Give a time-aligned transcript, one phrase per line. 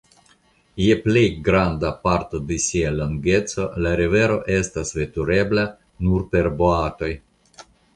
[0.85, 5.71] Je plej granda parto de sia longeco la rivero estas veturebla
[6.11, 7.17] nur per boatoj.